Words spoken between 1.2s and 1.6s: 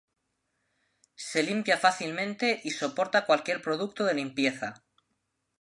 Se